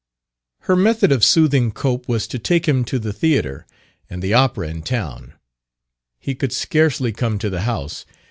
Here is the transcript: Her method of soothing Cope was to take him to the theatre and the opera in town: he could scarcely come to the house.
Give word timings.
Her 0.61 0.75
method 0.75 1.11
of 1.11 1.23
soothing 1.23 1.71
Cope 1.71 2.07
was 2.07 2.25
to 2.29 2.39
take 2.39 2.67
him 2.67 2.83
to 2.85 2.97
the 2.97 3.13
theatre 3.13 3.67
and 4.09 4.23
the 4.23 4.33
opera 4.33 4.67
in 4.67 4.81
town: 4.81 5.35
he 6.19 6.33
could 6.33 6.51
scarcely 6.51 7.11
come 7.13 7.37
to 7.37 7.51
the 7.51 7.61
house. 7.61 8.03